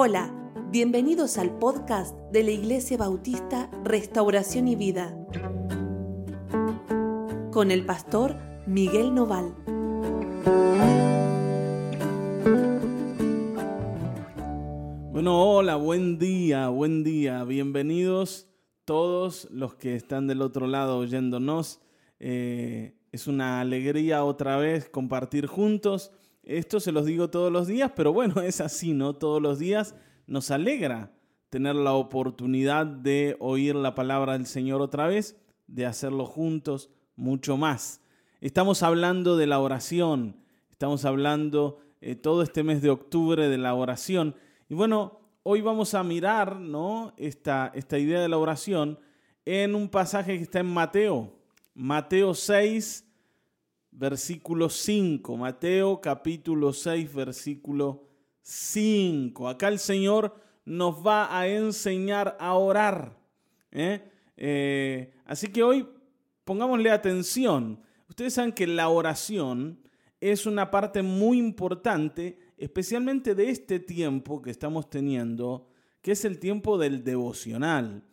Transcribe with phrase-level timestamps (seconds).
[0.00, 0.32] Hola,
[0.70, 5.12] bienvenidos al podcast de la Iglesia Bautista Restauración y Vida
[7.50, 9.56] con el pastor Miguel Noval.
[15.10, 17.42] Bueno, hola, buen día, buen día.
[17.42, 18.46] Bienvenidos
[18.84, 21.80] todos los que están del otro lado oyéndonos.
[22.20, 26.12] Eh, es una alegría otra vez compartir juntos.
[26.48, 29.12] Esto se los digo todos los días, pero bueno, es así, ¿no?
[29.12, 29.94] Todos los días
[30.26, 31.12] nos alegra
[31.50, 37.58] tener la oportunidad de oír la palabra del Señor otra vez, de hacerlo juntos mucho
[37.58, 38.00] más.
[38.40, 40.36] Estamos hablando de la oración,
[40.70, 44.34] estamos hablando eh, todo este mes de octubre de la oración.
[44.70, 47.12] Y bueno, hoy vamos a mirar ¿no?
[47.18, 48.98] esta, esta idea de la oración
[49.44, 51.30] en un pasaje que está en Mateo,
[51.74, 53.04] Mateo 6,
[53.98, 55.36] versículo 5.
[55.36, 58.04] Mateo capítulo 6, versículo
[58.42, 59.48] 5.
[59.48, 63.18] Acá el Señor nos va a enseñar a orar.
[63.72, 64.08] ¿eh?
[64.36, 65.88] Eh, así que hoy
[66.44, 67.80] pongámosle atención.
[68.08, 69.80] Ustedes saben que la oración
[70.20, 75.68] es una parte muy importante, especialmente de este tiempo que estamos teniendo,
[76.02, 78.04] que es el tiempo del devocional.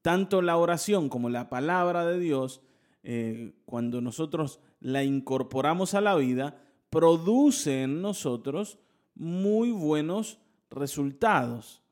[0.00, 2.62] Tanto la oración como la palabra de Dios,
[3.02, 8.78] eh, cuando nosotros la incorporamos a la vida, produce en nosotros
[9.14, 10.38] muy buenos
[10.70, 11.82] resultados.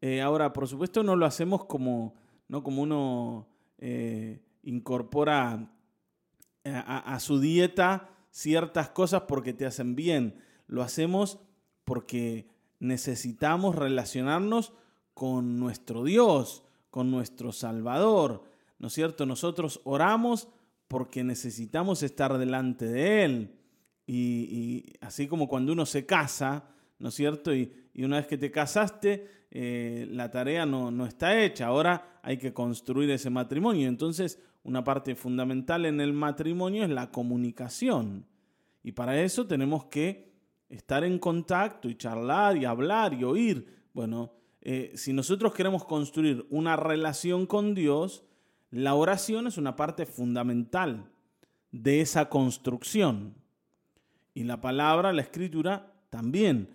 [0.00, 2.14] Eh, ahora, por supuesto, no lo hacemos como,
[2.48, 3.48] no como uno
[3.78, 5.70] eh, incorpora
[6.64, 10.40] a, a su dieta ciertas cosas porque te hacen bien.
[10.66, 11.38] Lo hacemos
[11.84, 12.48] porque
[12.80, 14.72] necesitamos relacionarnos
[15.14, 18.44] con nuestro Dios, con nuestro Salvador.
[18.84, 19.24] ¿No es cierto?
[19.24, 20.46] Nosotros oramos
[20.88, 23.54] porque necesitamos estar delante de Él.
[24.06, 26.68] Y, así como cuando uno se casa,
[26.98, 27.54] ¿no es cierto?
[27.54, 31.68] Y, una vez que te casaste, eh, la tarea no, no está hecha.
[31.68, 33.88] Ahora hay que construir ese matrimonio.
[33.88, 38.26] Entonces, una parte fundamental en el matrimonio es la comunicación.
[38.82, 40.30] Y para eso tenemos que
[40.68, 43.66] estar en contacto y charlar y hablar y oír.
[43.94, 48.26] Bueno, eh, si nosotros queremos construir una relación con Dios,
[48.70, 51.10] la oración es una parte fundamental
[51.70, 53.34] de esa construcción.
[54.34, 56.68] Y la palabra, la escritura, también.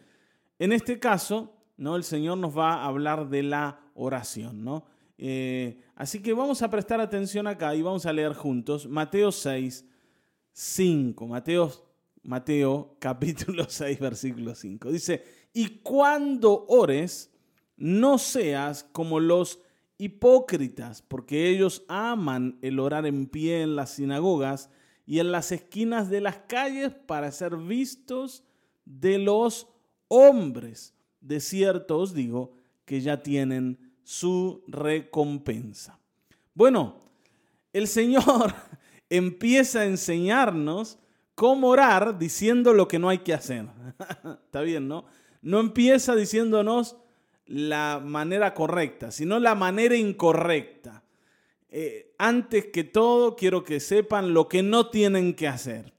[0.60, 1.96] En este caso, ¿no?
[1.96, 4.64] el Señor nos va a hablar de la oración.
[4.64, 4.86] ¿no?
[5.18, 9.86] Eh, así que vamos a prestar atención acá y vamos a leer juntos Mateo 6,
[10.52, 11.28] 5.
[11.28, 11.72] Mateo,
[12.24, 14.92] Mateo capítulo 6, versículo 5.
[14.92, 15.24] Dice,
[15.54, 17.32] y cuando ores,
[17.78, 19.60] no seas como los
[20.00, 24.72] hipócritas, porque ellos aman el orar en pie en las sinagogas
[25.06, 28.44] y en las esquinas de las calles para ser vistos
[28.86, 29.68] de los
[30.08, 30.96] hombres.
[31.20, 32.54] De cierto os digo
[32.86, 36.00] que ya tienen su recompensa.
[36.54, 37.04] Bueno,
[37.74, 38.54] el Señor
[39.10, 40.98] empieza a enseñarnos
[41.36, 43.68] cómo orar diciendo lo que no hay que hacer.
[44.46, 45.06] Está bien, ¿no?
[45.42, 46.98] No empieza diciéndonos
[47.50, 51.04] la manera correcta, sino la manera incorrecta.
[51.70, 55.92] Eh, antes que todo, quiero que sepan lo que no tienen que hacer.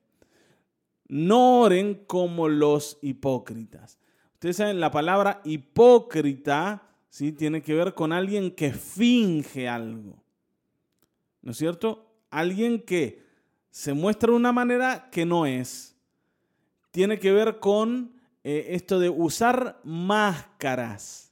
[1.09, 3.99] No oren como los hipócritas.
[4.35, 7.33] Ustedes saben, la palabra hipócrita ¿sí?
[7.33, 10.23] tiene que ver con alguien que finge algo.
[11.43, 12.15] ¿No es cierto?
[12.31, 13.25] Alguien que
[13.71, 15.97] se muestra de una manera que no es.
[16.93, 18.13] Tiene que ver con
[18.45, 21.30] eh, esto de usar máscaras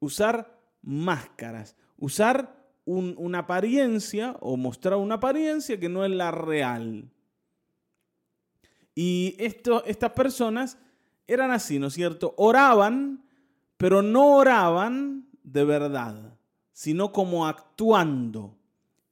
[0.00, 7.10] usar máscaras, usar una apariencia o mostrar una apariencia que no es la real.
[8.94, 10.78] Y estas personas
[11.26, 12.34] eran así, ¿no es cierto?
[12.36, 13.24] Oraban,
[13.76, 16.38] pero no oraban de verdad,
[16.72, 18.56] sino como actuando.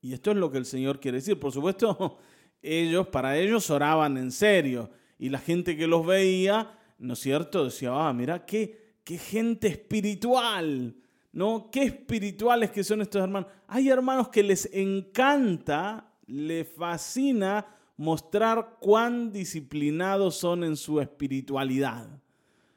[0.01, 1.39] Y esto es lo que el Señor quiere decir.
[1.41, 2.19] Por supuesto,
[2.63, 4.91] ellos, para ellos oraban en serio.
[5.19, 7.65] Y la gente que los veía, ¿no es cierto?
[7.65, 10.97] Decía, ah, mira, qué, qué gente espiritual,
[11.33, 11.71] ¿no?
[11.71, 13.51] Qué espirituales que son estos hermanos.
[13.69, 17.67] Hay hermanos que les encanta, les fascina
[17.97, 22.09] mostrar cuán disciplinados son en su espiritualidad.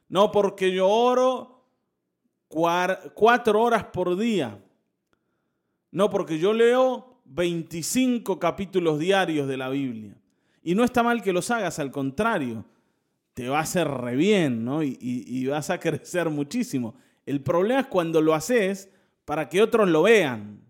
[0.10, 1.66] No porque yo oro
[2.48, 4.62] cuatro horas por día.
[5.92, 10.16] No porque yo leo 25 capítulos diarios de la Biblia.
[10.62, 12.66] Y no está mal que los hagas, al contrario
[13.38, 14.82] te va a hacer re bien, ¿no?
[14.82, 16.96] Y, vas a crecer muchísimo.
[17.24, 18.90] El problema es cuando lo haces
[19.26, 20.64] para que otros lo vean.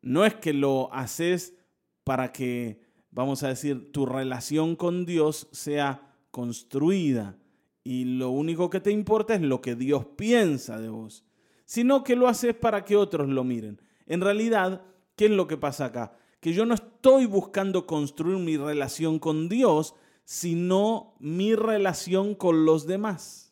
[0.00, 1.54] No es que lo haces
[2.02, 2.80] para que,
[3.10, 7.36] vamos a decir, tu relación con Dios sea construida
[7.84, 11.26] y lo único que te importa es lo que Dios piensa de vos,
[11.66, 13.82] sino que lo haces para que otros lo miren.
[14.06, 14.80] En realidad,
[15.14, 16.16] ¿qué es lo que pasa acá?
[16.40, 19.94] Que yo no estoy buscando construir mi relación con Dios,
[20.28, 23.50] sino mi relación con los demás.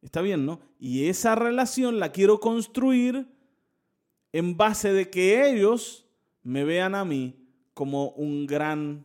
[0.00, 0.60] Está bien, ¿no?
[0.80, 3.26] Y esa relación la quiero construir
[4.32, 6.06] en base de que ellos
[6.42, 7.36] me vean a mí
[7.74, 9.04] como un gran,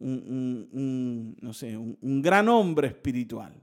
[0.00, 3.54] no sé, un gran hombre espiritual.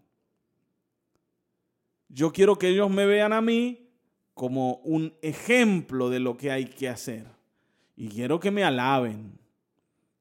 [2.08, 3.90] Yo quiero que ellos me vean a mí
[4.34, 7.28] como un ejemplo de lo que hay que hacer.
[7.98, 9.38] Y quiero que me alaben.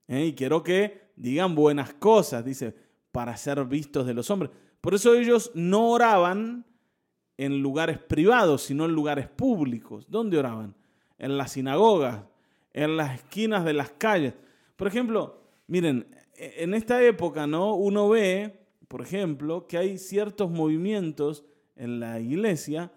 [0.09, 0.26] ¿eh?
[0.26, 2.75] Y quiero que digan buenas cosas, dice,
[3.13, 4.51] para ser vistos de los hombres.
[4.81, 6.65] Por eso ellos no oraban
[7.37, 10.07] en lugares privados, sino en lugares públicos.
[10.09, 10.75] ¿Dónde oraban?
[11.19, 12.23] En las sinagogas,
[12.73, 14.35] en las esquinas de las calles.
[14.77, 16.07] Por ejemplo, miren,
[16.37, 17.75] e, en esta época, ¿no?
[17.75, 21.45] Uno ve, por ejemplo, que hay ciertos movimientos
[21.77, 22.91] en la iglesia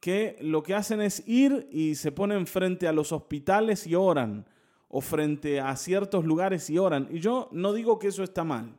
[0.00, 4.46] que lo que hacen es ir y se ponen frente a los hospitales y oran,
[4.88, 7.08] o frente a ciertos lugares y oran.
[7.10, 8.76] Y yo no digo que eso está mal.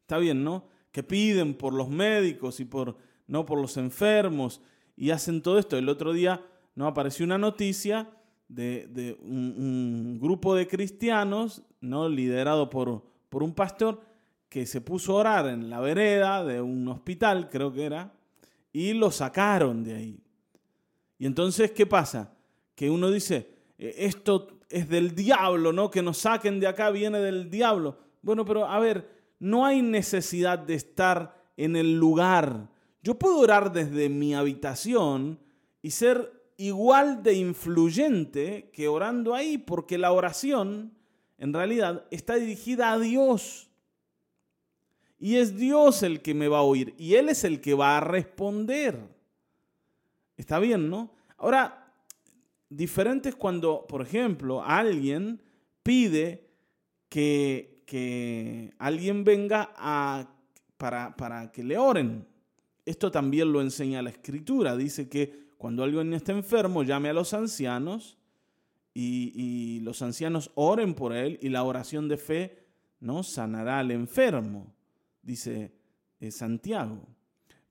[0.00, 0.64] Está bien, ¿no?
[0.92, 2.96] Que piden por los médicos y por,
[3.26, 4.60] no por los enfermos
[4.96, 5.76] y hacen todo esto.
[5.76, 6.40] El otro día
[6.74, 8.08] no apareció una noticia
[8.48, 12.08] de, un, grupo de cristianos, ¿no?
[12.08, 14.00] liderado por, por un pastor,
[14.48, 18.14] que se puso a orar en la vereda de un hospital, creo que era,
[18.72, 20.20] y lo sacaron de ahí.
[21.18, 22.32] Y entonces, ¿qué pasa?
[22.74, 25.90] Que uno dice, esto es del diablo, ¿no?
[25.90, 27.98] Que nos saquen de acá viene del diablo.
[28.22, 29.08] Bueno, pero a ver,
[29.38, 32.68] no hay necesidad de estar en el lugar.
[33.02, 35.38] Yo puedo orar desde mi habitación
[35.80, 40.92] y ser igual de influyente que orando ahí, porque la oración
[41.38, 43.70] en realidad está dirigida a Dios.
[45.20, 47.96] Y es Dios el que me va a oír y Él es el que va
[47.96, 48.98] a responder.
[50.36, 51.10] Está bien, ¿no?
[51.36, 51.87] Ahora,
[52.68, 55.42] diferente es cuando, por ejemplo, alguien
[55.82, 56.48] pide
[57.08, 60.28] que, que alguien venga a,
[60.76, 62.26] para, para que le oren.
[62.84, 64.76] Esto también lo enseña la escritura.
[64.76, 68.18] Dice que cuando alguien está enfermo, llame a los ancianos
[68.94, 72.66] y, los ancianos oren por él y la oración de fe
[73.00, 74.74] no sanará al enfermo,
[75.22, 75.72] dice
[76.20, 77.06] eh, Santiago.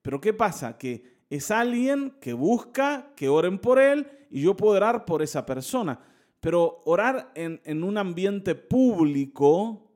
[0.01, 0.77] Pero ¿qué pasa?
[0.77, 5.45] Que es alguien que busca que oren por él y yo puedo orar por esa
[5.45, 5.99] persona.
[6.39, 9.91] Pero orar en, en un ambiente público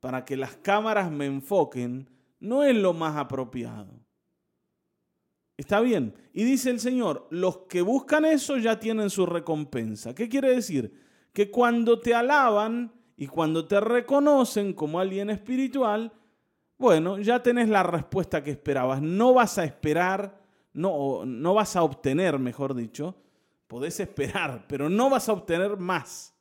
[0.00, 2.08] para que las cámaras me enfoquen
[2.40, 3.98] no es lo más apropiado.
[5.56, 6.14] Está bien.
[6.32, 10.14] Y dice el Señor, los que buscan eso ya tienen su recompensa.
[10.14, 10.92] ¿Qué quiere decir?
[11.32, 16.12] Que cuando te alaban y cuando te reconocen como alguien espiritual,
[16.78, 19.02] bueno, ya tenés la respuesta que esperabas.
[19.02, 20.40] No vas a esperar,
[20.72, 23.16] no, no vas a obtener, mejor dicho,
[23.66, 26.34] podés esperar, pero no vas a obtener más.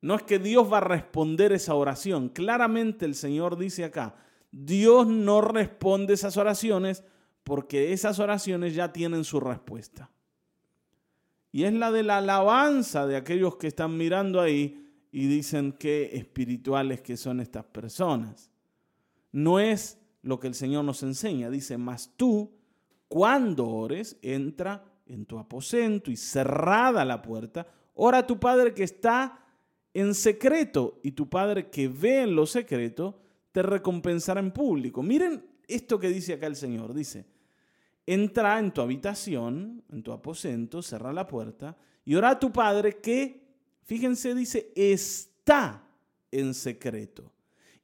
[0.00, 2.28] No es que Dios va a responder esa oración.
[2.28, 4.16] Claramente el Señor dice acá,
[4.50, 7.04] Dios no responde esas oraciones
[7.44, 10.10] porque esas oraciones ya tienen su respuesta.
[11.52, 16.10] Y es la de la alabanza de aquellos que están mirando ahí y dicen qué
[16.14, 18.50] espirituales que son estas personas.
[19.30, 21.50] No es lo que el Señor nos enseña.
[21.50, 22.50] Dice, mas tú,
[23.12, 28.84] cuando ores, entra en tu aposento y cerrada la puerta, ora a tu Padre que
[28.84, 29.38] está
[29.92, 33.20] en secreto y tu Padre que ve en lo secreto
[33.52, 35.02] te recompensará en público.
[35.02, 36.94] Miren esto que dice acá el Señor.
[36.94, 37.26] Dice,
[38.06, 41.76] entra en tu habitación, en tu aposento, cerra la puerta
[42.06, 43.46] y ora a tu Padre que,
[43.82, 45.86] fíjense, dice, está
[46.30, 47.30] en secreto.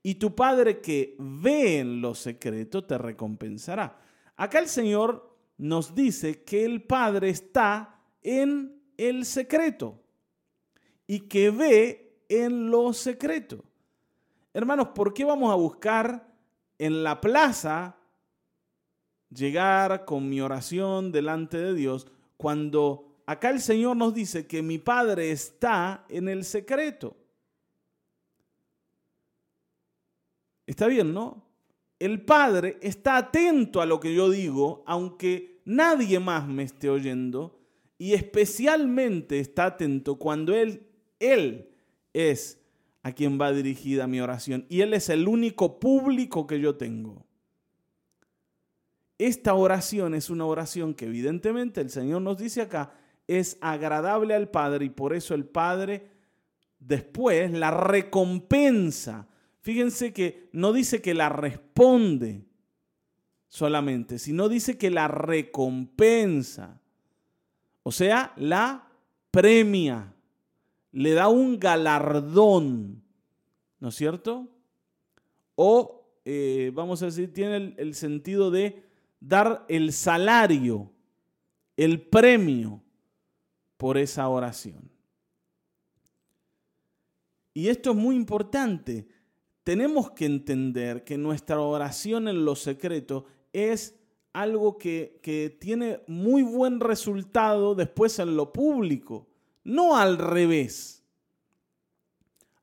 [0.02, 4.07] Y tu Padre que ve en lo secreto te recompensará.
[4.38, 10.00] Acá el Señor nos dice que el Padre está en el secreto
[11.06, 13.64] y que ve en lo secreto.
[14.54, 16.26] Hermanos, ¿por qué vamos a buscar
[16.78, 17.96] en la plaza
[19.30, 24.78] llegar con mi oración delante de Dios cuando acá el Señor nos dice que mi
[24.78, 27.16] Padre está en el secreto.
[30.64, 31.47] Está bien, ¿no?
[31.98, 37.58] El Padre está atento a lo que yo digo, aunque nadie más me esté oyendo,
[37.98, 40.86] y especialmente está atento cuando Él,
[41.18, 41.70] Él
[42.12, 42.60] es
[43.02, 47.26] a quien va dirigida mi oración, y Él es el único público que yo tengo.
[49.18, 52.92] Esta oración es una oración que evidentemente el Señor nos dice acá
[53.28, 56.10] es agradable al Padre y por eso el Padre
[56.80, 59.28] después la recompensa.
[59.60, 62.46] Fíjense que no dice que la responde
[63.48, 66.80] solamente, sino dice que la recompensa.
[67.82, 68.88] O sea, la
[69.30, 70.14] premia,
[70.92, 73.02] le da un galardón,
[73.80, 74.48] ¿no es cierto?
[75.54, 78.82] O, eh, vamos a decir, tiene el sentido de
[79.20, 80.90] dar el salario,
[81.76, 82.82] el premio
[83.76, 84.90] por esa oración.
[87.54, 89.08] Y esto es muy importante.
[89.68, 94.00] Tenemos que entender que nuestra oración en lo secreto es
[94.32, 99.28] algo que, que, tiene muy buen resultado después en lo público,
[99.64, 101.04] no al revés.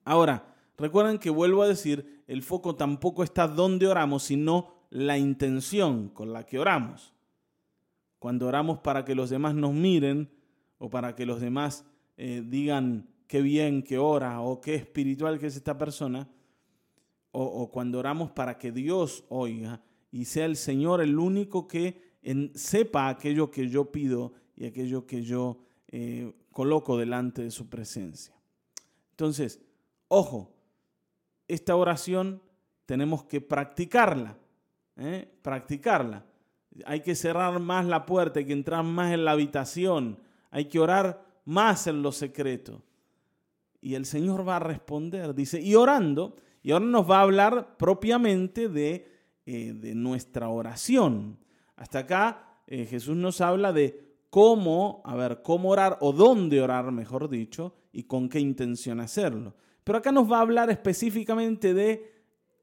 [0.03, 6.09] Ahora, recuerden que vuelvo a decir, el foco tampoco está donde oramos, sino la intención
[6.09, 7.13] con la que oramos.
[8.17, 10.31] Cuando oramos para que los demás nos miren
[10.79, 11.85] o para que los demás
[12.17, 16.27] eh, digan qué bien que ora o qué espiritual que es esta persona,
[17.37, 22.15] o, cuando oramos para que Dios oiga y sea el Señor el único que
[22.55, 25.57] sepa aquello que yo pido y aquello que yo
[25.89, 28.33] eh, coloco delante de su presencia.
[29.11, 29.61] Entonces,
[30.07, 30.53] ojo,
[31.47, 32.41] esta oración
[32.85, 34.37] tenemos que practicarla,
[34.95, 35.29] ¿eh?
[35.41, 36.25] practicarla.
[36.85, 40.19] Hay que cerrar más la puerta, hay que entrar más en la habitación,
[40.51, 42.81] hay que orar más en lo secreto.
[43.81, 47.77] Y el Señor va a responder, dice, y orando, y ahora nos va a hablar
[47.77, 49.07] propiamente de,
[49.45, 51.37] eh, nuestra oración.
[51.75, 56.91] Hasta acá eh, Jesús nos habla de cómo, a ver, cómo orar o dónde orar,
[56.91, 59.53] mejor dicho, y con qué intención hacerlo.
[59.83, 62.11] Pero acá nos va a hablar específicamente de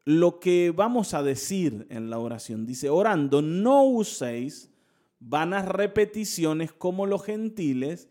[0.04, 2.66] lo que vamos a decir en la oración.
[2.66, 4.74] Dice, orando, no uséis
[5.20, 8.08] vanas repeticiones como los gentiles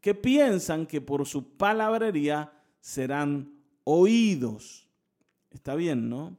[0.00, 4.91] que piensan que por su palabrería serán oídos.
[5.52, 6.36] Está bien, ¿no?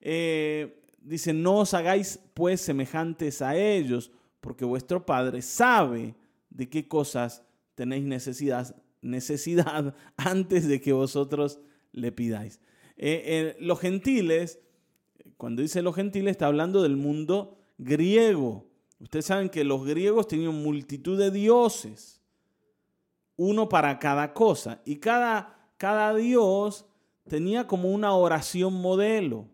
[0.00, 6.14] Eh, dice, no os hagáis pues semejantes a ellos, porque vuestro Padre sabe
[6.50, 7.42] de qué cosas
[7.74, 11.60] tenéis necesidad, necesidad antes de que vosotros
[11.92, 12.60] le pidáis.
[12.96, 14.60] Eh, eh, los gentiles,
[15.36, 18.66] cuando dice los gentiles, está hablando del mundo griego.
[18.98, 22.20] Ustedes saben que los griegos tenían multitud de dioses,
[23.36, 26.84] uno para cada cosa, y cada, cada dios
[27.30, 29.48] tenía como una oración modelo.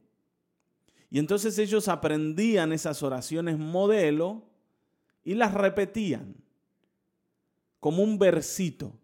[1.10, 4.48] Y entonces ellos aprendían esas oraciones modelo
[5.22, 6.34] y las repetían
[7.78, 8.98] como un versito.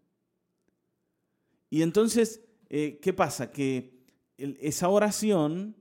[1.69, 3.53] Y entonces, eh, ¿qué pasa?
[3.53, 3.93] Que
[4.39, 5.77] esa oración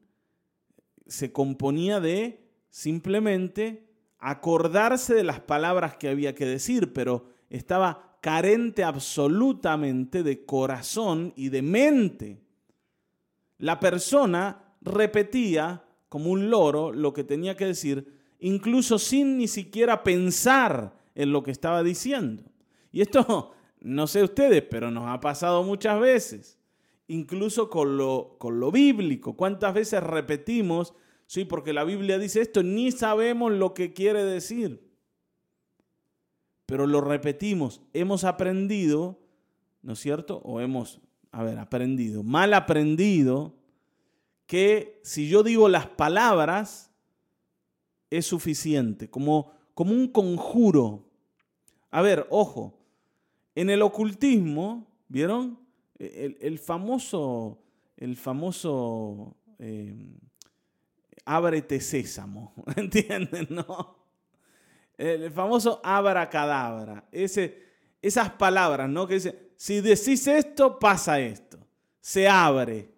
[1.07, 3.87] se componía de simplemente
[4.19, 11.49] acordarse de las palabras que había que decir, pero estaba carente absolutamente de corazón y
[11.49, 12.50] de mente.
[13.61, 20.03] La persona repetía como un loro lo que tenía que decir, incluso sin ni siquiera
[20.03, 22.43] pensar en lo que estaba diciendo.
[22.91, 26.59] Y esto, no sé ustedes, pero nos ha pasado muchas veces
[27.11, 29.35] incluso con lo, con lo bíblico.
[29.35, 30.93] ¿Cuántas veces repetimos,
[31.27, 34.89] sí, porque la Biblia dice esto, ni sabemos lo que quiere decir?
[36.65, 39.19] Pero lo repetimos, hemos aprendido,
[39.81, 40.37] ¿no es cierto?
[40.45, 41.01] O hemos,
[41.31, 43.55] a ver, aprendido, mal aprendido,
[44.45, 46.91] que si yo digo las palabras,
[48.09, 51.07] es suficiente, como, como un conjuro.
[51.89, 52.77] A ver, ojo,
[53.55, 55.61] en el ocultismo, ¿vieron?
[56.01, 57.59] el, famoso,
[57.95, 59.93] el famoso eh,
[61.25, 63.47] ábrete sésamo, ¿entienden?
[63.49, 63.99] No?
[64.97, 67.63] El famoso abracadabra, ese,
[68.01, 69.07] esas palabras, ¿no?
[69.07, 71.59] Que dice, si decís esto, pasa esto,
[71.99, 72.89] se abre.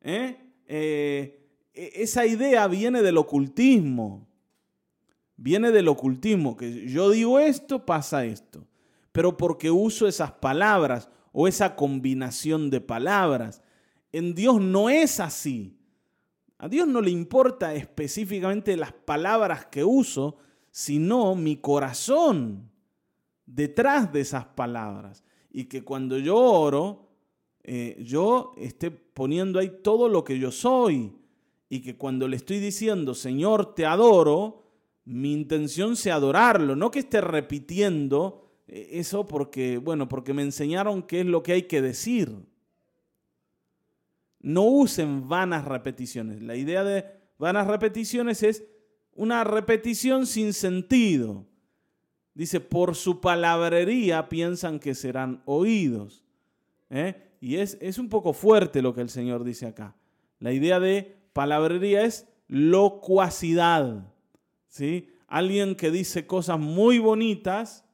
[0.00, 0.36] ¿eh?
[0.66, 1.40] Eh,
[1.72, 4.26] e, esa idea viene del ocultismo,
[5.36, 8.66] viene del ocultismo, que yo digo esto, pasa esto,
[9.12, 13.62] pero porque uso esas palabras o esa combinación de palabras.
[14.10, 15.78] En Dios no es así.
[16.58, 20.38] A Dios no le importa específicamente las palabras que uso,
[20.72, 22.68] sino mi corazón
[23.46, 25.22] detrás de esas palabras.
[25.56, 27.08] Y que cuando yo oro,
[27.62, 31.12] eh, yo esté poniendo ahí todo lo que yo soy.
[31.68, 34.64] Y que cuando le estoy diciendo, Señor, te adoro,
[35.04, 41.04] mi intención sea adorarlo, no que esté repitiendo e, eso porque, bueno, porque me enseñaron
[41.04, 42.34] qué es lo que hay que decir.
[44.40, 46.42] No usen vanas repeticiones.
[46.42, 47.04] La idea de
[47.38, 48.64] vanas repeticiones es
[49.12, 51.46] una repetición sin sentido.
[52.34, 56.24] Dice, por su palabrería piensan que serán oídos.
[56.90, 57.14] ¿eh?
[57.40, 59.94] Y es, es un poco fuerte lo que el Señor dice acá.
[60.40, 64.12] La idea de palabrería es locuacidad.
[64.68, 65.10] ¿sí?
[65.28, 67.84] Alguien que dice cosas muy bonitas,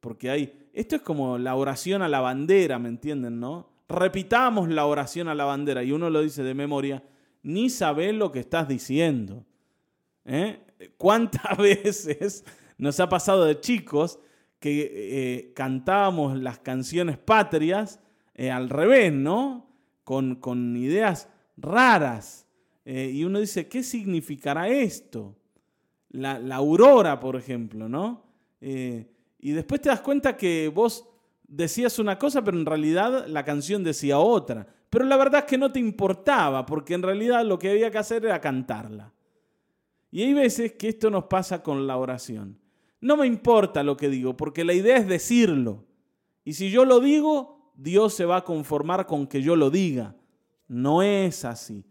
[0.00, 3.40] porque hay, esto es como la oración a la bandera, ¿me entienden?
[3.40, 3.70] ¿no?
[3.88, 7.02] Repitamos la oración a la bandera y uno lo dice de memoria,
[7.42, 9.44] ni sabes lo que estás diciendo.
[10.24, 10.60] ¿eh?
[10.96, 12.44] ¿Cuántas veces
[12.84, 14.20] nos ha pasado de chicos
[14.60, 17.98] que eh, cantábamos las canciones patrias
[18.34, 19.70] eh, al revés, ¿no?
[20.04, 22.46] Con, con ideas raras.
[22.84, 25.34] Eh, y uno dice, ¿qué significará esto?
[26.10, 28.22] La, aurora, por ejemplo, ¿no?
[28.60, 31.06] y después te das cuenta que vos
[31.46, 34.66] decías una cosa, pero en realidad la canción decía otra.
[34.88, 37.98] Pero la verdad es que no te importaba, porque en realidad lo que había que
[37.98, 39.12] hacer era cantarla.
[40.10, 42.63] Y hay veces que esto nos pasa con la oración.
[43.04, 45.84] No me importa lo que digo, porque la idea es decirlo.
[46.42, 50.16] Y si yo lo digo, Dios se va a conformar con que yo lo diga.
[50.68, 51.84] No es así.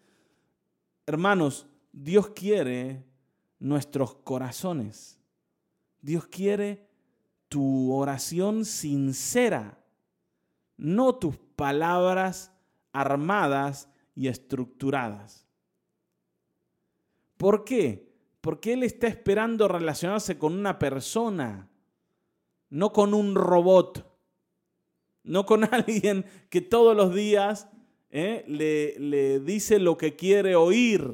[1.05, 3.05] Hermanos, Dios quiere
[3.59, 5.19] nuestros corazones.
[6.01, 6.89] Dios quiere
[7.47, 9.77] tu oración sincera,
[10.77, 12.51] no tus palabras
[12.91, 15.45] armadas y estructuradas.
[17.37, 18.12] ¿Por qué?
[18.43, 21.69] Porque Él está esperando relacionarse con una persona,
[22.69, 24.05] no con un robot,
[25.23, 27.69] no con alguien que todos los días
[28.09, 31.09] eh, le, le dice lo que quiere oír.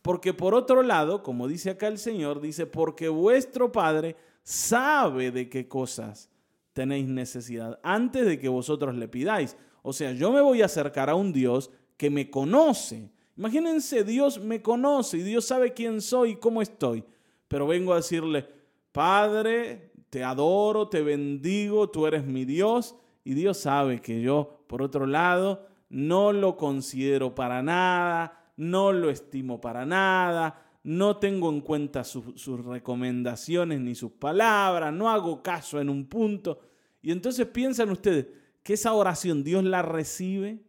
[0.00, 5.50] Porque por otro lado, como dice acá el Señor, dice, porque vuestro Padre sabe de
[5.50, 6.30] qué cosas
[6.72, 9.58] tenéis necesidad antes de que vosotros le pidáis.
[9.82, 14.40] O sea, yo me voy a acercar a un Dios que me conoce, Imagínense, Dios
[14.40, 17.04] me conoce y Dios sabe quién soy y cómo estoy.
[17.48, 18.46] Pero vengo a decirle,
[18.92, 22.94] Padre, te adoro, te bendigo, tú eres mi Dios.
[23.24, 29.10] Y Dios sabe que yo, por otro lado, no lo considero para nada, no lo
[29.10, 35.80] estimo para nada, no tengo en cuenta sus recomendaciones ni sus palabras, no hago caso
[35.80, 36.60] en un punto.
[37.00, 38.26] Y entonces piensan ustedes
[38.62, 40.60] que esa oración Dios la recibe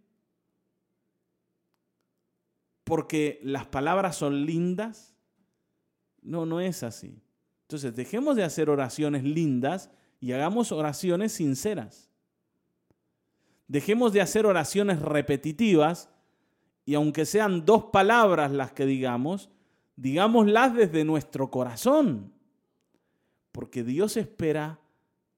[2.84, 5.16] porque las palabras son lindas.
[6.22, 7.22] No, no es así.
[7.64, 12.10] Entonces, dejemos de hacer oraciones lindas y hagamos oraciones sinceras.
[13.68, 16.10] Dejemos de hacer oraciones repetitivas
[16.86, 19.50] y aunque sean dos palabras las que digamos,
[19.96, 22.34] digámoslas desde nuestro corazón.
[23.52, 24.80] Porque Dios espera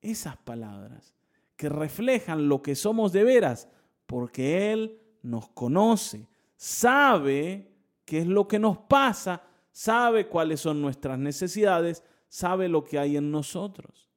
[0.02, 1.14] esas palabras
[1.56, 3.70] que reflejan lo que somos de veras,
[4.06, 7.72] porque Él nos conoce, sabe
[8.06, 13.18] qué es lo que nos pasa, sabe cuáles son nuestras necesidades, sabe lo que hay
[13.18, 14.10] en nosotros.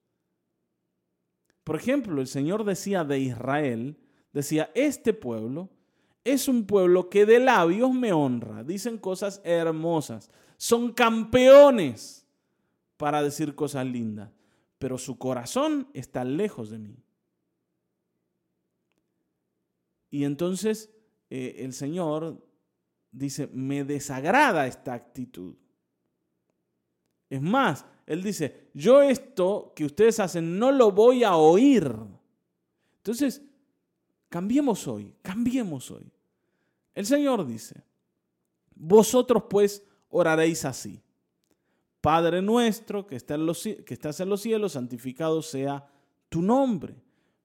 [1.64, 3.98] Por ejemplo, el Señor decía de Israel,
[4.33, 5.70] decía, este pueblo
[6.24, 12.27] es un pueblo que de labios me honra, dicen cosas hermosas, son campeones
[12.96, 14.31] para decir cosas lindas,
[14.79, 16.96] pero su corazón está lejos de mí.
[20.11, 20.90] Y entonces
[21.31, 22.43] eh, el Señor
[23.11, 25.55] dice, me desagrada esta actitud.
[27.29, 31.95] Es más, Él dice, yo esto que ustedes hacen no lo voy a oír.
[32.97, 33.43] Entonces,
[34.29, 36.11] cambiemos hoy, cambiemos hoy.
[36.95, 37.83] El Señor dice,
[38.75, 41.03] vosotros pues oraréis así.
[42.01, 45.87] Padre nuestro que, que estás en los cielos, santificado sea
[46.29, 47.08] tu nombre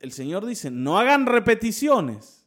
[0.00, 2.46] El Señor dice, no hagan repeticiones,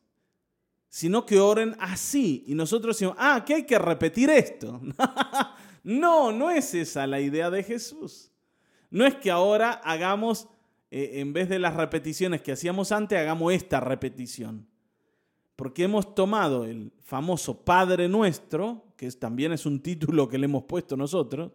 [0.90, 2.44] sino que oren así.
[2.48, 4.82] Y nosotros decimos, ah, que hay que repetir esto.
[5.84, 8.32] no, no es esa la idea de Jesús.
[8.90, 10.48] No es que ahora hagamos,
[10.92, 14.68] eh, en vez de las repeticiones que hacíamos antes, hagamos esta repetición.
[15.56, 20.64] Porque hemos tomado el famoso Padre Nuestro, que también es un título que le hemos
[20.64, 21.52] puesto nosotros,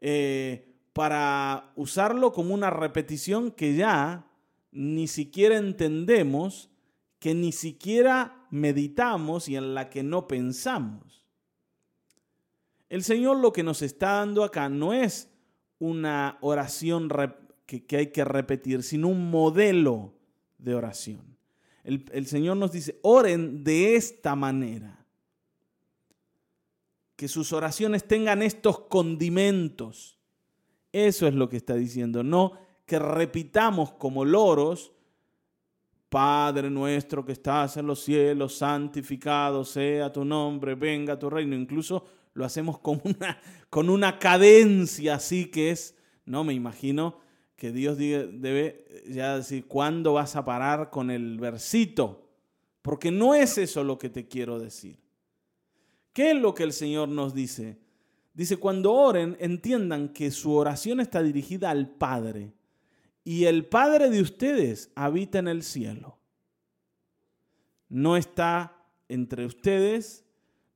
[0.00, 4.27] eh, para usarlo como una repetición que ya
[4.70, 6.70] ni siquiera entendemos,
[7.18, 11.26] que ni siquiera meditamos y en la que no pensamos.
[12.88, 15.30] El Señor lo que nos está dando acá no es
[15.78, 17.08] una oración
[17.66, 20.14] que, hay que repetir, sino un modelo
[20.58, 21.36] de oración.
[21.84, 24.94] El, el Señor nos dice, oren de esta manera.
[27.16, 30.20] que sus oraciones tengan estos condimentos.
[30.92, 34.92] Eso es lo que está diciendo, no que repitamos como loros,
[36.08, 41.54] Padre nuestro que estás en los cielos, santificado sea tu nombre, venga tu reino.
[41.54, 47.18] Incluso lo hacemos con una, con una cadencia así que es, no me imagino
[47.56, 52.30] que Dios debe ya decir, ¿cuándo vas a parar con el versito?
[52.80, 54.98] Porque no es eso lo que te quiero decir.
[56.14, 57.78] ¿Qué es lo que el Señor nos dice?
[58.32, 62.54] Dice, cuando oren, entiendan que su oración está dirigida al Padre
[63.28, 66.16] y el Padre de ustedes habita en el cielo.
[67.90, 70.24] No está entre ustedes,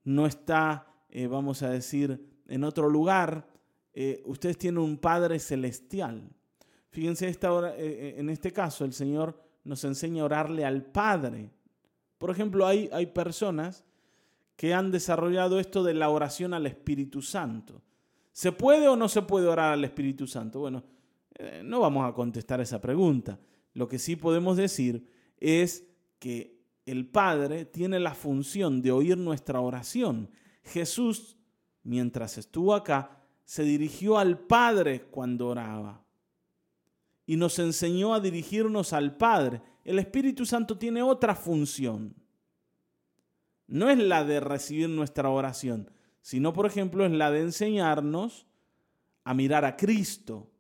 [0.05, 3.49] no está, eh, vamos a decir, en otro lugar.
[3.95, 6.29] Eh, ustedes tienen un Padre celestial.
[6.91, 11.49] Fíjense esta hora, eh, en este caso, el Señor nos enseña a orarle al Padre.
[12.19, 13.83] Por ejemplo, hay, hay personas
[14.57, 17.81] que han desarrollado esto de la oración al Espíritu Santo.
[18.31, 20.61] ¿Se puede o no se puede orar al Espíritu Santo?
[20.61, 20.85] Bueno,
[21.38, 23.38] eh, no vamos a contestar esa pregunta.
[23.75, 25.07] Lo que sí podemos decir
[25.38, 25.87] es
[26.18, 30.31] que el Padre tiene la función de oír nuestra oración.
[30.62, 31.38] Jesús,
[31.83, 36.05] mientras estuvo acá, se dirigió al Padre cuando oraba
[37.27, 39.62] y nos enseñó a dirigirnos al Padre.
[39.85, 42.14] El Espíritu Santo tiene otra función
[43.73, 45.90] no es la de recibir nuestra oración,
[46.21, 48.47] sino, por ejemplo, es la de enseñarnos
[49.25, 50.52] a mirar a Cristo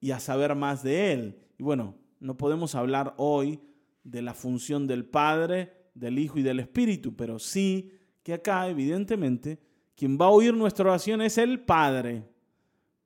[0.00, 1.38] y a saber más de Él.
[1.58, 3.60] Y bueno, no podemos hablar hoy
[4.04, 9.58] de la función del Padre, del Hijo y del Espíritu, pero sí que acá, evidentemente,
[9.96, 12.24] quien va a oír nuestra oración es el Padre.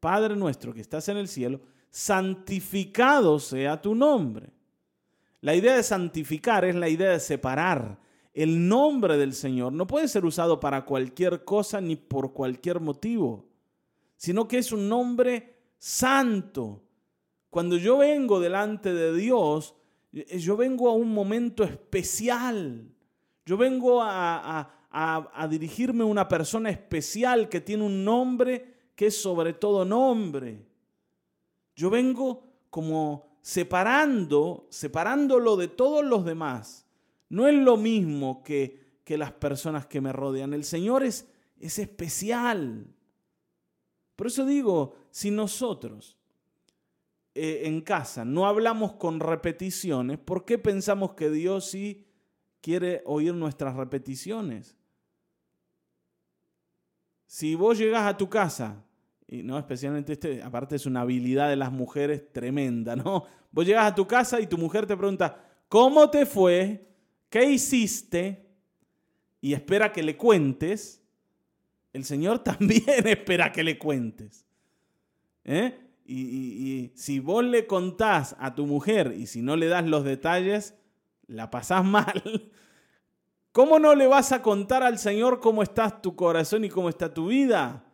[0.00, 4.50] Padre nuestro que estás en el cielo, santificado sea tu nombre.
[5.40, 7.98] La idea de santificar es la idea de separar,
[8.34, 13.46] el nombre del Señor no puede ser usado para cualquier cosa ni por cualquier motivo,
[14.16, 15.51] sino que es un nombre
[15.82, 16.80] santo.
[17.50, 19.74] Cuando yo vengo delante de Dios,
[20.12, 22.88] eh, yo vengo a un momento especial.
[23.44, 24.70] Yo vengo a,
[25.50, 30.64] dirigirme a una persona especial que tiene un nombre que es sobre todo nombre.
[31.74, 36.86] Yo vengo como separando, separándolo de todos los demás
[37.28, 40.52] no es lo mismo que, que las personas que me rodean.
[40.52, 41.26] El Señor es,
[41.58, 42.86] es especial.
[44.14, 46.18] Por eso digo, si nosotros
[47.36, 52.04] eh, en casa no hablamos con repeticiones, ¿por qué pensamos que Dios sí
[52.60, 54.76] quiere oír nuestras repeticiones?
[57.26, 58.82] Si vos llegas a tu casa,
[59.28, 63.26] y no especialmente este, aparte es una habilidad de las mujeres tremenda, ¿no?
[63.52, 66.92] Vos llegas a tu casa y tu mujer te pregunta, ¿cómo te fue?
[67.32, 68.46] ¿qué hiciste?
[69.40, 71.02] Y espera que le cuentes.
[71.92, 74.46] El Señor también espera que le cuentes.
[75.44, 75.78] ¿Eh?
[76.04, 80.04] Y, y, si vos le contás a tu mujer y si no le das los
[80.04, 80.74] detalles,
[81.26, 82.50] la pasás mal.
[83.52, 87.12] ¿Cómo no le vas a contar al Señor cómo está tu corazón y cómo está
[87.12, 87.84] tu vida?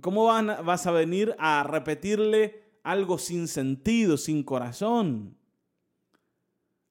[0.00, 5.36] ¿Cómo vas a venir a repetirle algo sin sentido, sin corazón?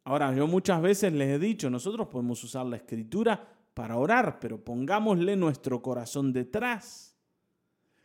[0.06, 4.64] Ahora, yo muchas veces les he dicho, nosotros podemos usar la escritura para orar, pero
[4.64, 7.13] pongámosle nuestro corazón detrás,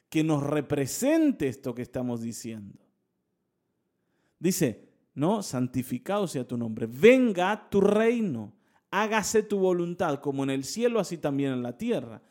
[0.08, 2.78] que nos represente esto que estamos diciendo.
[4.38, 8.54] Dice, no, santificado sea tu nombre, venga tu reino,
[8.90, 12.22] hágase tu voluntad, como en el cielo, así también en la tierra.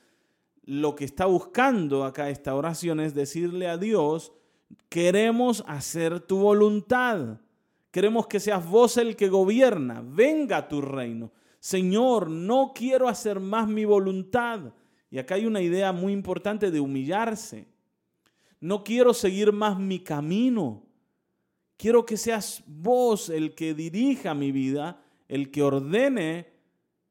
[0.64, 4.34] Lo que está buscando acá esta oración es decirle a Dios,
[4.90, 7.42] queremos hacer tu voluntad.
[7.92, 10.04] Queremos que seas vos el que gobierna.
[10.06, 11.32] Venga tu reino.
[11.60, 14.74] Señor, no quiero hacer más mi voluntad.
[15.10, 17.68] Y acá hay una idea muy importante de humillarse.
[18.60, 20.84] No quiero seguir más mi camino.
[21.78, 26.48] Quiero que seas vos el que dirija mi vida, el que ordene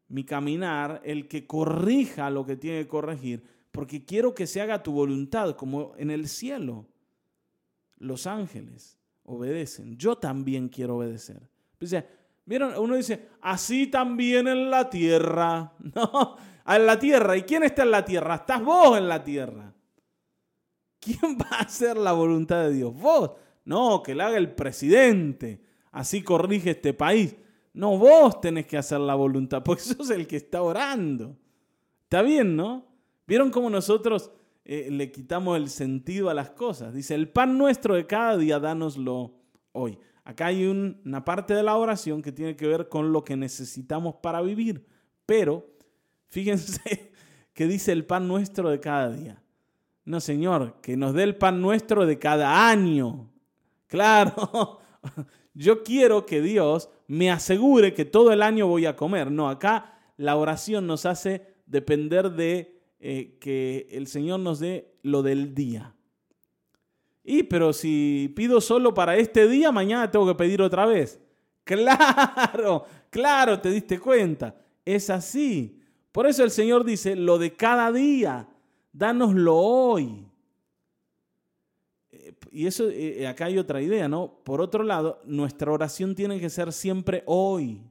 [0.08, 4.82] mi caminar, el que corrija lo que tiene que corregir, porque quiero que se haga
[4.82, 6.86] tu voluntad como en el cielo.
[7.98, 9.96] Los ángeles obedecen.
[9.96, 11.40] Yo también quiero obedecer.
[11.78, 12.06] Dice,
[12.44, 12.74] ¿vieron?
[12.78, 15.72] Uno dice, así también en la tierra.
[15.94, 16.36] No,
[16.74, 17.36] en la tierra.
[17.36, 18.36] ¿Y quién está en la tierra?
[18.36, 19.72] Estás vos en la tierra.
[20.98, 22.94] ¿Quién va a hacer la voluntad de Dios?
[22.94, 23.32] Vos.
[23.64, 25.62] No, que la haga el presidente.
[25.92, 27.36] Así corrige este país.
[27.72, 31.36] No, vos tenés que hacer la voluntad, porque sos el que está orando.
[32.02, 32.86] Está bien, ¿no?
[33.26, 34.30] ¿Vieron cómo nosotros
[34.68, 36.92] eh, le quitamos el sentido a las cosas.
[36.92, 39.32] Dice, el pan nuestro de cada día, dánoslo
[39.70, 39.96] hoy.
[40.24, 44.16] Acá hay una parte de la oración que tiene que ver con lo que necesitamos
[44.16, 44.84] para vivir.
[45.24, 45.75] Pero
[46.28, 47.12] fíjense
[47.52, 49.42] que dice el pan nuestro de cada día.
[50.04, 53.30] No, Señor, que nos dé el pan nuestro de cada año.
[53.88, 54.78] Claro,
[55.54, 59.30] yo quiero que Dios me asegure que todo el año voy a comer.
[59.30, 65.22] No, acá la oración nos hace depender de eh, que el Señor nos dé lo
[65.22, 65.94] del día.
[67.24, 71.20] Y pero si pido solo para este día, mañana tengo que pedir otra vez.
[71.66, 74.54] Claro, claro, te diste cuenta.
[74.84, 75.80] Es así.
[76.16, 78.48] Por eso el Señor dice, lo de cada día,
[78.90, 80.26] dánoslo hoy.
[82.10, 84.40] Eh, y eso, eh, acá hay otra idea, ¿no?
[84.42, 87.82] Por otro lado, nuestra oración tiene que ser siempre hoy.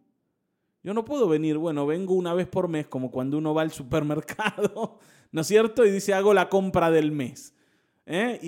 [0.82, 3.72] Yo no puedo venir, bueno, vengo una vez por mes, como cuando uno va al
[3.72, 4.98] supermercado,
[5.32, 5.86] ¿no es cierto?
[5.86, 7.54] Y dice, hago la compra del mes.
[8.08, 8.40] ¿eh?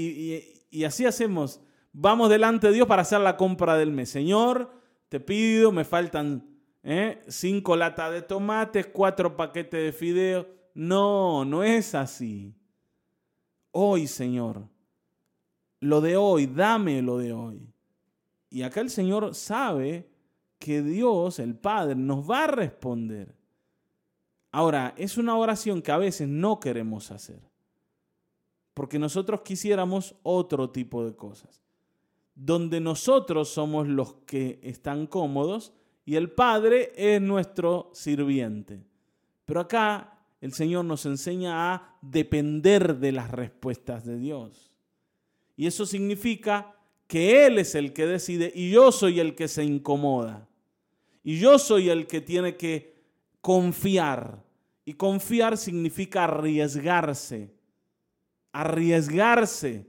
[0.72, 1.62] Y así hacemos.
[1.94, 4.10] Vamos delante de Dios para hacer la compra del mes.
[4.10, 4.72] Señor,
[5.08, 6.57] te pido, me faltan
[6.88, 7.22] ¿eh?
[7.28, 10.48] cinco latas de tomates, cuatro paquetes de fideos.
[10.74, 12.56] No, no es así.
[13.72, 14.68] Hoy, Señor,
[15.82, 17.74] lo de hoy, dame lo de hoy.
[18.50, 20.10] Y acá el Señor sabe
[20.58, 23.36] que Dios, el Padre, nos va a responder.
[24.52, 27.42] Ahora, es una oración que a veces no queremos hacer,
[28.74, 31.62] porque nosotros quisiéramos otro tipo de cosas
[32.40, 35.74] donde nosotros somos los que están cómodos
[36.08, 38.82] y el Padre es nuestro sirviente.
[39.46, 44.72] Pero acá el Señor nos enseña a depender de las respuestas de Dios.
[45.58, 46.74] Y eso significa
[47.08, 50.48] que Él es el que decide y yo soy el que se incomoda.
[51.26, 52.96] Y yo soy el que tiene que
[53.42, 54.46] confiar.
[54.86, 57.54] Y confiar significa arriesgarse.
[58.54, 59.86] Arriesgarse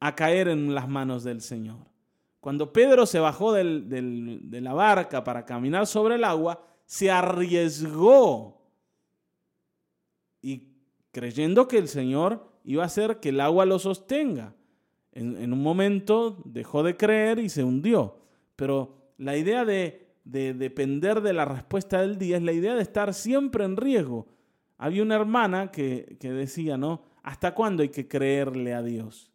[0.00, 1.86] a caer en las manos del Señor.
[2.40, 8.62] Cuando Pedro se bajó de la barca para caminar sobre el agua, se arriesgó
[10.40, 10.68] y
[11.10, 14.54] creyendo que el Señor iba a hacer que el agua lo sostenga.
[15.12, 18.18] En, un momento dejó de creer y se hundió.
[18.54, 23.12] Pero la idea de, depender de la respuesta del día es la idea de estar
[23.14, 24.28] siempre en riesgo.
[24.76, 27.02] Había una hermana que, que decía, ¿no?
[27.22, 29.32] ¿Hasta cuándo hay que creerle a Dios?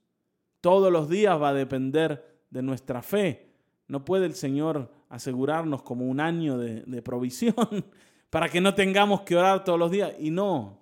[0.63, 3.49] todos los días va a depender de nuestra fe.
[3.87, 7.55] No puede el Señor asegurarnos como un año de, provisión
[8.29, 10.13] para que no tengamos que orar todos los días.
[10.19, 10.79] Y no,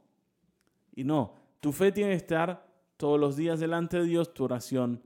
[0.93, 5.01] y no, tu fe tiene que estar todos los días delante de Dios, tu oración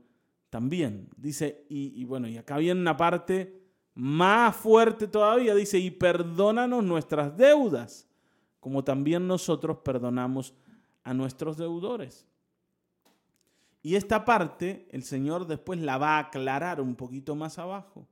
[0.50, 1.08] también.
[1.16, 3.62] Dice, y, y bueno, y acá viene una parte
[3.94, 8.08] más fuerte todavía, dice, y perdónanos nuestras deudas,
[8.60, 10.52] como también nosotros perdonamos
[11.04, 12.26] a nuestros deudores.
[13.86, 18.08] Y esta parte el Señor después la va a aclarar un poquito más abajo.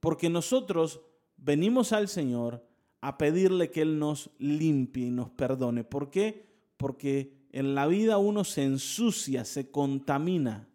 [0.00, 1.02] Porque nosotros
[1.36, 2.66] venimos al Señor
[3.00, 5.84] a pedirle que Él nos limpie y nos perdone.
[5.84, 6.48] ¿Por qué?
[6.78, 10.68] Porque en la vida uno se ensucia, se contamina.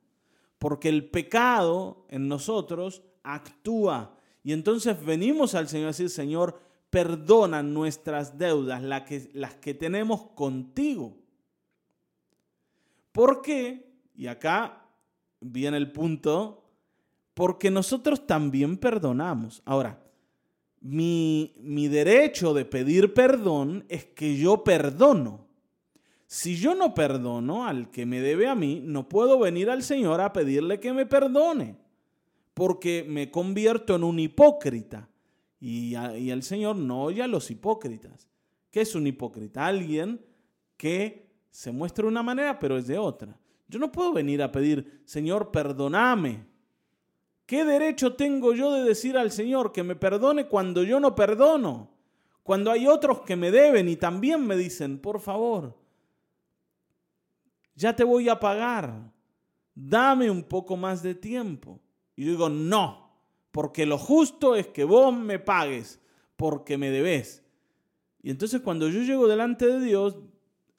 [0.58, 4.16] Porque el pecado en nosotros actúa.
[4.42, 9.74] Y entonces venimos al Señor a decir, Señor, perdona nuestras deudas, las que, las que
[9.74, 11.18] tenemos contigo.
[13.12, 13.92] ¿Por qué?
[14.16, 14.86] Y acá
[15.40, 16.64] viene el punto,
[17.34, 19.62] porque nosotros también perdonamos.
[19.66, 20.02] Ahora,
[20.80, 25.48] mi, mi derecho de pedir perdón es que yo perdono.
[26.28, 30.22] Si yo no perdono al que me debe a mí, no puedo venir al Señor
[30.22, 31.76] a pedirle que me perdone,
[32.54, 35.10] porque me convierto en un hipócrita.
[35.60, 38.30] Y, y el Señor no oye a los hipócritas.
[38.72, 39.68] ¿Qué es un hipócrita?
[39.68, 40.26] Alguien
[40.78, 43.38] que se muestra de una manera, pero es de otra.
[43.68, 46.46] Yo no puedo venir a pedir, Señor, perdóname.
[47.46, 51.92] ¿Qué derecho tengo yo de decir al Señor que me perdone cuando yo no perdono?
[52.44, 55.78] Cuando hay otros que me deben y también me dicen, por favor,
[57.76, 59.12] ya te voy a pagar,
[59.76, 61.80] dame un poco más de tiempo.
[62.16, 63.12] Y yo digo, no,
[63.52, 66.00] porque lo justo es que vos me pagues
[66.36, 67.44] porque me debes.
[68.24, 70.18] Y entonces cuando yo llego delante de Dios,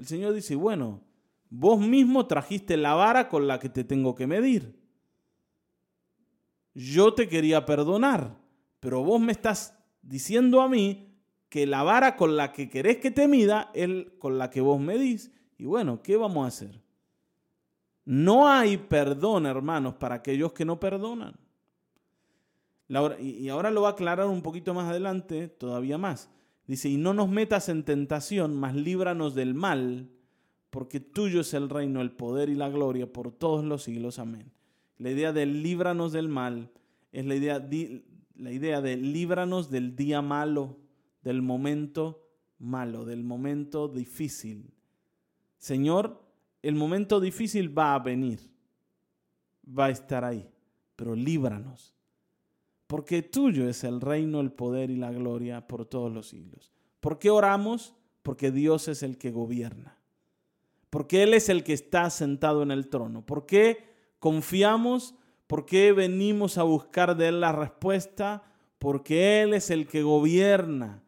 [0.02, 1.00] el Señor dice, bueno,
[1.48, 4.76] vos mismo trajiste la vara con la que te tengo que medir.
[6.74, 8.36] Yo te quería perdonar,
[8.80, 11.14] pero vos me estás diciendo a mí
[11.48, 14.80] que la vara con la que querés que te mida es con la que vos
[14.80, 15.30] medís.
[15.56, 16.82] Y bueno, ¿qué vamos a hacer?
[18.04, 21.38] No hay perdón, hermanos, para aquellos que no perdonan.
[23.20, 26.28] Y ahora lo va a aclarar un poquito más adelante, todavía más.
[26.72, 30.08] Dice, y no nos metas en tentación, mas líbranos del mal,
[30.70, 34.18] porque tuyo es el reino, el poder y la gloria por todos los siglos.
[34.18, 34.50] Amén.
[34.96, 36.70] La idea de líbranos del mal
[37.12, 37.68] es la idea,
[38.36, 40.78] la idea de líbranos del día malo,
[41.22, 42.26] del momento
[42.58, 44.72] malo, del momento difícil.
[45.58, 46.22] Señor,
[46.62, 48.40] el momento difícil va a venir,
[49.68, 50.48] va a estar ahí,
[50.96, 51.94] pero líbranos,
[52.92, 56.74] porque tuyo es el reino, el poder y la gloria por todos los siglos.
[57.00, 57.94] ¿Por qué oramos?
[58.22, 59.96] Porque Dios es el que gobierna,
[60.90, 63.24] porque Él es el que está sentado en el trono.
[63.24, 63.82] ¿Por qué
[64.18, 65.14] confiamos?
[65.46, 68.42] ¿Por qué venimos a buscar de Él la respuesta?
[68.78, 71.02] Porque Él es el que gobierna.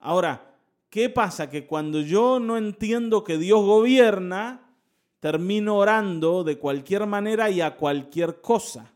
[0.00, 0.56] Ahora,
[0.90, 1.48] ¿qué pasa?
[1.48, 4.72] Que cuando yo no entiendo que Dios gobierna,
[5.20, 8.92] termino orando de cualquier manera y a cualquier cosa.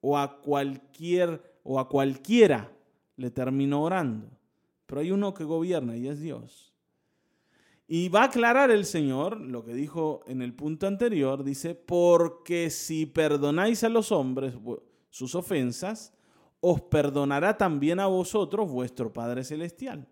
[0.00, 2.72] O a cualquier o a cualquiera
[3.16, 4.28] le termino orando.
[4.86, 6.70] Pero hay uno que gobierna y es Dios.
[7.86, 12.70] Y va a aclarar el Señor lo que dijo en el punto anterior, dice, porque
[12.70, 14.54] si perdonáis a los hombres
[15.10, 16.12] sus ofensas,
[16.60, 20.06] os perdonará también a vosotros vuestro Padre Celestial.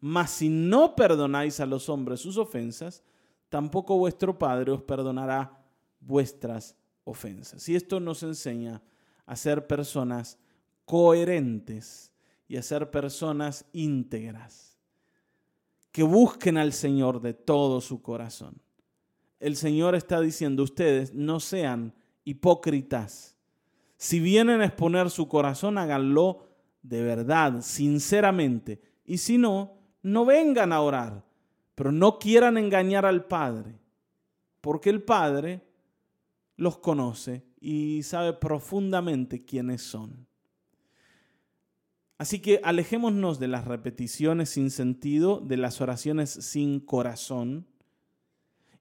[0.00, 3.04] Mas si no perdonáis a los hombres sus ofensas,
[3.48, 5.64] tampoco vuestro Padre os perdonará
[6.00, 7.68] vuestras ofensas.
[7.68, 8.82] Y esto nos enseña
[9.26, 10.38] a ser personas
[10.84, 12.12] coherentes
[12.48, 14.78] y a ser personas íntegras,
[15.90, 18.60] que busquen al Señor de todo su corazón.
[19.40, 21.92] El Señor está diciendo, ustedes no sean
[22.24, 23.36] hipócritas.
[23.96, 26.46] Si vienen a exponer su corazón, háganlo
[26.82, 28.80] de verdad, sinceramente.
[29.04, 31.24] Y si no, no vengan a orar,
[31.74, 33.78] pero no quieran engañar al Padre,
[34.60, 35.62] porque el Padre
[36.56, 40.26] los conoce y sabe profundamente quiénes son.
[42.18, 47.66] Así que alejémonos de las repeticiones sin sentido, de las oraciones sin corazón,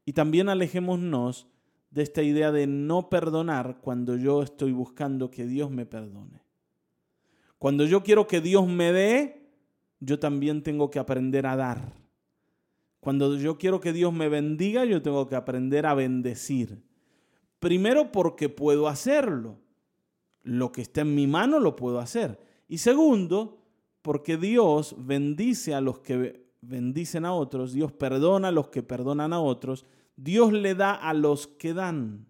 [0.06, 1.48] y también alejémonos
[1.90, 6.44] de esta idea de no perdonar cuando yo estoy buscando que Dios me perdone.
[7.58, 9.50] Cuando yo quiero que Dios me dé,
[10.00, 11.94] yo también tengo que aprender a dar.
[13.00, 16.84] Cuando yo quiero que Dios me bendiga, yo tengo que aprender a bendecir.
[17.60, 19.58] Primero porque puedo hacerlo.
[20.44, 22.39] Lo que está en mi mano lo puedo hacer.
[22.68, 23.63] Y segundo,
[24.02, 29.34] porque Dios bendice a los que bendicen a otros, Dios perdona a los que perdonan
[29.34, 32.28] a otros, Dios le da a los que dan,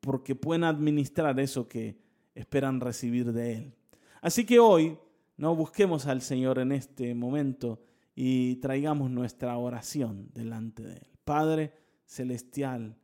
[0.00, 1.98] porque pueden administrar eso que
[2.34, 3.74] esperan recibir de Él.
[4.20, 4.98] Así que hoy
[5.36, 7.82] no busquemos al Señor en este momento
[8.14, 11.08] y traigamos nuestra oración delante de Él.
[11.24, 11.72] Padre
[12.04, 12.96] Celestial,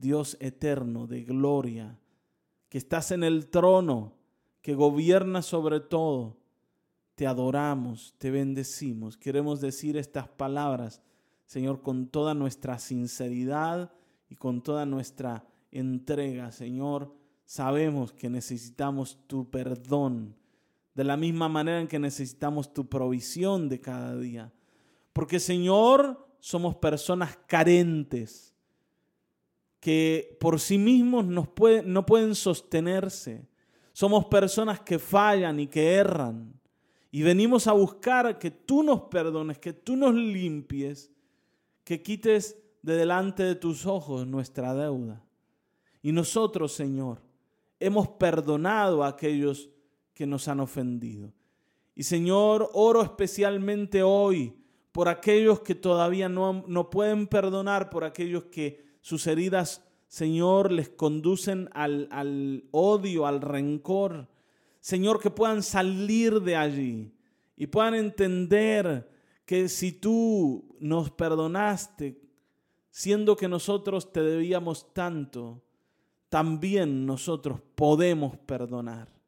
[0.00, 1.98] Dios eterno de gloria,
[2.68, 4.14] que estás en el trono,
[4.62, 6.38] que gobierna sobre todo,
[7.14, 9.18] te adoramos, te bendecimos.
[9.18, 11.02] Queremos decir estas palabras,
[11.44, 13.92] Señor, con toda nuestra sinceridad
[14.28, 17.14] y con toda nuestra entrega, Señor.
[17.44, 20.36] Sabemos que necesitamos tu perdón
[20.94, 24.52] de la misma manera en que necesitamos tu provisión de cada día.
[25.12, 28.54] Porque Señor, somos personas carentes
[29.80, 31.54] que por sí mismos no
[32.06, 33.48] pueden sostenerse.
[33.92, 36.54] Somos personas que fallan y que erran.
[37.10, 41.10] Y venimos a buscar que tú nos perdones, que tú nos limpies,
[41.82, 45.24] que quites de delante de tus ojos nuestra deuda.
[46.02, 47.20] Y nosotros, Señor,
[47.80, 49.70] hemos perdonado a aquellos
[50.14, 51.32] que nos han ofendido.
[51.94, 54.54] Y Señor, oro especialmente hoy
[54.92, 60.88] por aquellos que todavía no, no pueden perdonar, por aquellos que sus heridas, Señor, les
[60.88, 64.28] conducen al, odio, al rencor.
[64.80, 67.12] Señor, que puedan salir de allí
[67.56, 69.08] y puedan entender
[69.44, 72.20] que si tú nos perdonaste,
[72.90, 75.62] siendo que nosotros te debíamos tanto,
[76.28, 79.20] también nosotros podemos perdonar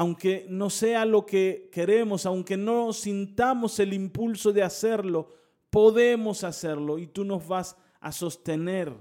[0.00, 5.28] aunque no sea lo que queremos, aunque no sintamos el impulso de hacerlo,
[5.68, 8.92] podemos hacerlo y tú nos vas a sostener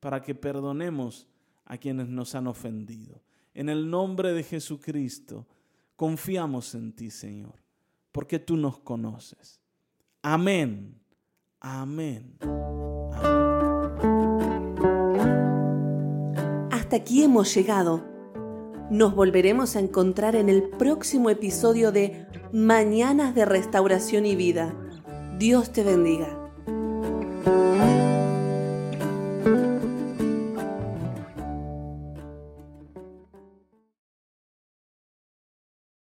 [0.00, 1.26] para que perdonemos
[1.64, 3.20] a quienes nos han ofendido.
[3.54, 5.46] En el nombre de Jesucristo,
[5.96, 7.54] confiamos en ti, Señor,
[8.12, 9.60] porque tú nos conoces.
[10.22, 11.00] Amén.
[11.60, 12.38] Amén.
[16.70, 18.18] Hasta aquí hemos llegado
[18.90, 24.74] nos volveremos a encontrar en el próximo episodio de Mañanas de Restauración y Vida.
[25.38, 26.37] Dios te bendiga.